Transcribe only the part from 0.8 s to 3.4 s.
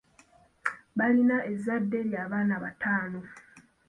Balina ezzadde ly'abaana bataano